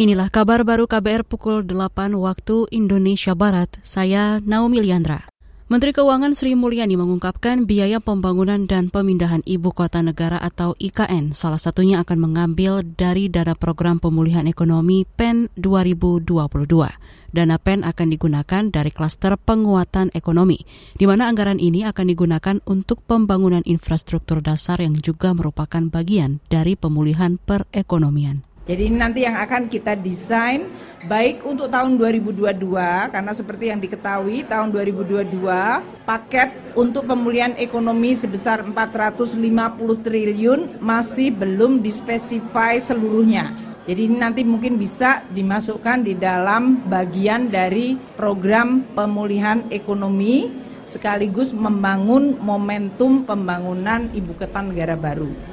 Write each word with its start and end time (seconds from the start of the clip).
Inilah 0.00 0.32
kabar 0.32 0.64
baru 0.64 0.88
KBR 0.88 1.28
pukul 1.28 1.60
8 1.60 2.16
waktu 2.16 2.64
Indonesia 2.72 3.36
Barat. 3.36 3.68
Saya 3.84 4.40
Naomi 4.40 4.80
Liandra. 4.80 5.28
Menteri 5.68 5.92
Keuangan 5.92 6.32
Sri 6.32 6.56
Mulyani 6.56 6.96
mengungkapkan 6.96 7.68
biaya 7.68 8.00
pembangunan 8.00 8.64
dan 8.64 8.88
pemindahan 8.88 9.44
ibu 9.44 9.76
kota 9.76 10.00
negara 10.00 10.40
atau 10.40 10.72
IKN 10.80 11.36
salah 11.36 11.60
satunya 11.60 12.00
akan 12.00 12.16
mengambil 12.16 12.80
dari 12.80 13.28
dana 13.28 13.52
program 13.52 14.00
pemulihan 14.00 14.48
ekonomi 14.48 15.04
PEN 15.04 15.52
2022. 15.60 16.32
Dana 17.36 17.56
PEN 17.60 17.84
akan 17.84 18.08
digunakan 18.08 18.62
dari 18.72 18.90
klaster 18.96 19.36
penguatan 19.36 20.08
ekonomi, 20.16 20.64
di 20.96 21.04
mana 21.04 21.28
anggaran 21.28 21.60
ini 21.60 21.84
akan 21.84 22.06
digunakan 22.08 22.56
untuk 22.64 23.04
pembangunan 23.04 23.60
infrastruktur 23.68 24.40
dasar 24.40 24.80
yang 24.80 24.96
juga 24.96 25.36
merupakan 25.36 25.92
bagian 25.92 26.40
dari 26.48 26.72
pemulihan 26.72 27.36
perekonomian. 27.36 28.49
Jadi 28.70 28.86
ini 28.86 29.02
nanti 29.02 29.26
yang 29.26 29.34
akan 29.34 29.66
kita 29.66 29.98
desain 29.98 30.70
baik 31.10 31.42
untuk 31.42 31.66
tahun 31.74 31.98
2022 31.98 32.54
karena 33.10 33.32
seperti 33.34 33.66
yang 33.66 33.82
diketahui 33.82 34.46
tahun 34.46 34.70
2022 34.70 36.06
paket 36.06 36.54
untuk 36.78 37.02
pemulihan 37.02 37.50
ekonomi 37.58 38.14
sebesar 38.14 38.62
450 38.62 40.06
triliun 40.06 40.78
masih 40.78 41.34
belum 41.34 41.82
dispesify 41.82 42.78
seluruhnya. 42.78 43.58
Jadi 43.90 44.06
ini 44.06 44.16
nanti 44.22 44.46
mungkin 44.46 44.78
bisa 44.78 45.26
dimasukkan 45.34 46.06
di 46.06 46.14
dalam 46.14 46.86
bagian 46.86 47.50
dari 47.50 47.98
program 48.14 48.86
pemulihan 48.94 49.66
ekonomi 49.74 50.46
sekaligus 50.86 51.50
membangun 51.50 52.38
momentum 52.38 53.26
pembangunan 53.26 54.06
ibu 54.14 54.30
kota 54.38 54.62
negara 54.62 54.94
baru. 54.94 55.49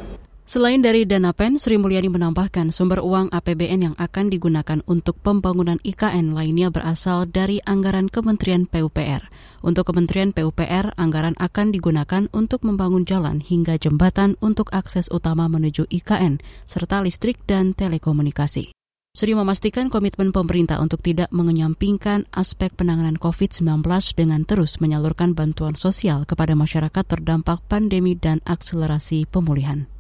Selain 0.47 0.79
dari 0.79 1.03
dana 1.03 1.35
PEN, 1.35 1.59
Sri 1.59 1.75
Mulyani 1.75 2.07
menambahkan 2.07 2.71
sumber 2.71 3.03
uang 3.03 3.35
APBN 3.35 3.91
yang 3.91 3.95
akan 3.99 4.31
digunakan 4.31 4.79
untuk 4.87 5.19
pembangunan 5.19 5.75
IKN 5.83 6.31
lainnya 6.31 6.71
berasal 6.71 7.27
dari 7.27 7.59
anggaran 7.67 8.07
Kementerian 8.07 8.63
PUPR. 8.63 9.27
Untuk 9.59 9.91
Kementerian 9.91 10.31
PUPR, 10.31 10.95
anggaran 10.95 11.35
akan 11.35 11.75
digunakan 11.75 12.31
untuk 12.31 12.63
membangun 12.63 13.03
jalan 13.03 13.43
hingga 13.43 13.75
jembatan 13.75 14.39
untuk 14.39 14.71
akses 14.71 15.11
utama 15.11 15.51
menuju 15.51 15.83
IKN, 15.91 16.39
serta 16.63 17.03
listrik 17.03 17.43
dan 17.43 17.75
telekomunikasi. 17.75 18.71
Sri 19.19 19.35
memastikan 19.35 19.91
komitmen 19.91 20.31
pemerintah 20.31 20.79
untuk 20.79 21.03
tidak 21.03 21.27
mengenyampingkan 21.35 22.23
aspek 22.31 22.71
penanganan 22.71 23.19
COVID-19 23.19 23.83
dengan 24.15 24.47
terus 24.47 24.79
menyalurkan 24.79 25.35
bantuan 25.35 25.75
sosial 25.75 26.23
kepada 26.23 26.55
masyarakat 26.55 27.03
terdampak 27.03 27.59
pandemi 27.67 28.15
dan 28.15 28.39
akselerasi 28.47 29.27
pemulihan. 29.27 29.91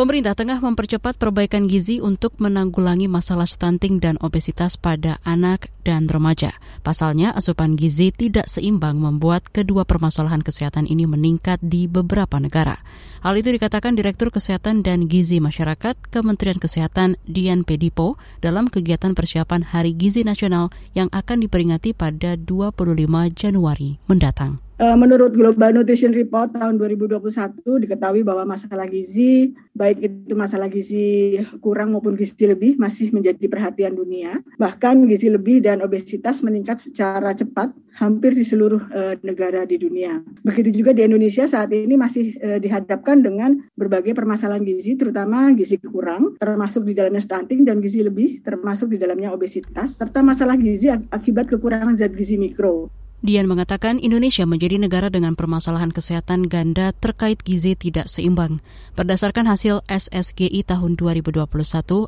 Pemerintah 0.00 0.32
tengah 0.32 0.64
mempercepat 0.64 1.20
perbaikan 1.20 1.68
gizi 1.68 2.00
untuk 2.00 2.32
menanggulangi 2.40 3.04
masalah 3.04 3.44
stunting 3.44 4.00
dan 4.00 4.16
obesitas 4.24 4.80
pada 4.80 5.20
anak 5.28 5.68
dan 5.84 6.08
remaja. 6.08 6.56
Pasalnya, 6.80 7.36
asupan 7.36 7.76
gizi 7.76 8.08
tidak 8.08 8.48
seimbang 8.48 8.96
membuat 8.96 9.52
kedua 9.52 9.84
permasalahan 9.84 10.40
kesehatan 10.40 10.88
ini 10.88 11.04
meningkat 11.04 11.60
di 11.60 11.84
beberapa 11.84 12.40
negara. 12.40 12.80
Hal 13.20 13.36
itu 13.36 13.52
dikatakan 13.52 13.92
Direktur 13.92 14.32
Kesehatan 14.32 14.80
dan 14.80 15.04
Gizi 15.04 15.36
Masyarakat 15.36 16.08
Kementerian 16.08 16.56
Kesehatan 16.56 17.20
Dian 17.28 17.68
Pedipo 17.68 18.16
dalam 18.40 18.72
kegiatan 18.72 19.12
persiapan 19.12 19.68
Hari 19.68 19.92
Gizi 20.00 20.24
Nasional 20.24 20.72
yang 20.96 21.12
akan 21.12 21.44
diperingati 21.44 21.92
pada 21.92 22.40
25 22.40 22.88
Januari 23.36 24.00
mendatang. 24.08 24.64
Eh, 24.80 24.96
menurut 24.96 25.36
Global 25.36 25.76
Nutrition 25.76 26.08
Report 26.08 26.56
tahun 26.56 26.80
2021 26.80 27.84
diketahui 27.84 28.24
bahwa 28.24 28.56
masalah 28.56 28.88
gizi, 28.88 29.52
baik 29.76 30.00
itu 30.00 30.32
masalah 30.32 30.72
gizi 30.72 31.36
kurang 31.60 31.92
maupun 31.92 32.16
gizi 32.16 32.48
lebih 32.48 32.80
masih 32.80 33.12
menjadi 33.12 33.44
perhatian 33.44 33.92
dunia. 33.92 34.40
Bahkan 34.56 35.04
gizi 35.04 35.28
lebih 35.28 35.60
dan 35.60 35.84
obesitas 35.84 36.40
meningkat 36.40 36.80
secara 36.80 37.36
cepat 37.36 37.76
hampir 38.00 38.32
di 38.32 38.40
seluruh 38.40 38.80
uh, 38.88 39.20
negara 39.20 39.68
di 39.68 39.76
dunia. 39.76 40.24
Begitu 40.40 40.72
juga 40.72 40.96
di 40.96 41.04
Indonesia 41.04 41.44
saat 41.44 41.68
ini 41.76 42.00
masih 42.00 42.40
uh, 42.40 42.56
dihadapkan 42.56 43.20
dengan 43.20 43.60
berbagai 43.76 44.16
permasalahan 44.16 44.64
gizi, 44.64 44.96
terutama 44.96 45.52
gizi 45.52 45.76
kurang, 45.76 46.40
termasuk 46.40 46.88
di 46.88 46.96
dalamnya 46.96 47.20
stunting 47.20 47.68
dan 47.68 47.84
gizi 47.84 48.00
lebih, 48.00 48.40
termasuk 48.40 48.88
di 48.88 48.96
dalamnya 48.96 49.28
obesitas, 49.28 50.00
serta 50.00 50.24
masalah 50.24 50.56
gizi 50.56 50.88
akibat 50.88 51.52
kekurangan 51.52 52.00
zat 52.00 52.16
gizi 52.16 52.40
mikro. 52.40 52.99
Dian 53.20 53.44
mengatakan 53.44 54.00
Indonesia 54.00 54.48
menjadi 54.48 54.80
negara 54.80 55.12
dengan 55.12 55.36
permasalahan 55.36 55.92
kesehatan 55.92 56.48
ganda 56.48 56.96
terkait 56.96 57.44
gizi 57.44 57.76
tidak 57.76 58.08
seimbang. 58.08 58.64
Berdasarkan 58.96 59.44
hasil 59.44 59.84
SSGI 59.92 60.64
tahun 60.64 60.96
2021, 60.96 61.44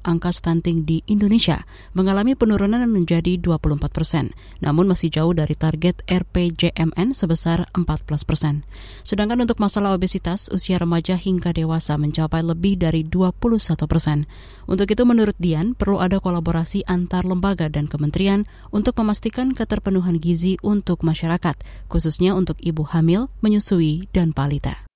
angka 0.08 0.32
stunting 0.32 0.88
di 0.88 1.04
Indonesia 1.04 1.68
mengalami 1.92 2.32
penurunan 2.32 2.80
menjadi 2.88 3.36
24 3.36 3.92
persen, 3.92 4.32
namun 4.64 4.88
masih 4.88 5.12
jauh 5.12 5.36
dari 5.36 5.52
target 5.52 6.00
RPJMN 6.08 7.12
sebesar 7.12 7.68
14 7.76 8.08
persen. 8.24 8.64
Sedangkan 9.04 9.44
untuk 9.44 9.60
masalah 9.60 9.92
obesitas, 9.92 10.48
usia 10.48 10.80
remaja 10.80 11.20
hingga 11.20 11.52
dewasa 11.52 12.00
mencapai 12.00 12.40
lebih 12.40 12.80
dari 12.80 13.04
21 13.04 13.84
persen. 13.84 14.24
Untuk 14.64 14.88
itu 14.88 15.04
menurut 15.04 15.36
Dian, 15.36 15.76
perlu 15.76 16.00
ada 16.00 16.24
kolaborasi 16.24 16.88
antar 16.88 17.28
lembaga 17.28 17.68
dan 17.68 17.84
kementerian 17.84 18.48
untuk 18.72 18.96
memastikan 18.96 19.52
keterpenuhan 19.52 20.16
gizi 20.16 20.56
masyarakat, 21.02 21.58
khususnya 21.90 22.32
untuk 22.32 22.58
ibu 22.62 22.82
hamil, 22.86 23.28
menyusui, 23.44 24.08
dan 24.14 24.32
balita. 24.32 24.86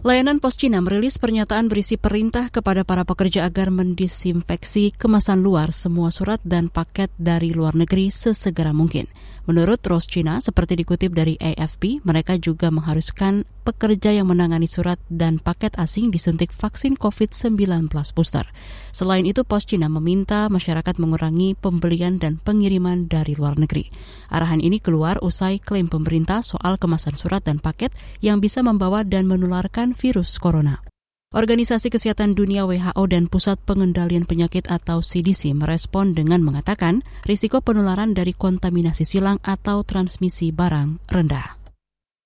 Layanan 0.00 0.40
Pos 0.40 0.56
Cina 0.56 0.80
merilis 0.80 1.20
pernyataan 1.20 1.68
berisi 1.68 1.98
perintah 1.98 2.48
kepada 2.48 2.86
para 2.88 3.04
pekerja 3.04 3.44
agar 3.44 3.68
mendisinfeksi 3.68 4.96
kemasan 4.96 5.44
luar 5.44 5.76
semua 5.76 6.08
surat 6.08 6.40
dan 6.46 6.72
paket 6.72 7.12
dari 7.20 7.52
luar 7.52 7.76
negeri 7.76 8.08
sesegera 8.08 8.70
mungkin. 8.72 9.10
Menurut 9.44 9.82
Ros 9.84 10.06
Cina, 10.08 10.38
seperti 10.38 10.80
dikutip 10.80 11.12
dari 11.12 11.36
AFP, 11.36 12.00
mereka 12.06 12.38
juga 12.40 12.70
mengharuskan 12.70 13.44
pekerja 13.60 14.10
yang 14.10 14.26
menangani 14.26 14.64
surat 14.66 14.96
dan 15.12 15.36
paket 15.36 15.76
asing 15.76 16.08
disuntik 16.08 16.50
vaksin 16.50 16.96
COVID-19 16.96 17.92
booster. 18.16 18.48
Selain 18.96 19.22
itu, 19.28 19.44
Pos 19.44 19.68
Cina 19.68 19.86
meminta 19.92 20.48
masyarakat 20.48 20.96
mengurangi 20.96 21.54
pembelian 21.54 22.16
dan 22.16 22.40
pengiriman 22.40 23.06
dari 23.06 23.36
luar 23.36 23.60
negeri. 23.60 23.92
Arahan 24.32 24.64
ini 24.64 24.80
keluar 24.80 25.20
usai 25.20 25.60
klaim 25.60 25.86
pemerintah 25.86 26.40
soal 26.40 26.80
kemasan 26.80 27.14
surat 27.14 27.44
dan 27.44 27.60
paket 27.60 27.92
yang 28.24 28.40
bisa 28.40 28.64
membawa 28.64 29.04
dan 29.04 29.28
menularkan 29.28 29.92
virus 29.92 30.40
corona. 30.40 30.80
Organisasi 31.30 31.94
Kesehatan 31.94 32.34
Dunia 32.34 32.66
WHO 32.66 33.06
dan 33.06 33.30
Pusat 33.30 33.62
Pengendalian 33.62 34.26
Penyakit 34.26 34.66
atau 34.66 34.98
CDC 34.98 35.54
merespon 35.54 36.10
dengan 36.10 36.42
mengatakan 36.42 37.06
risiko 37.22 37.62
penularan 37.62 38.18
dari 38.18 38.34
kontaminasi 38.34 39.06
silang 39.06 39.38
atau 39.46 39.86
transmisi 39.86 40.50
barang 40.50 40.98
rendah. 41.06 41.59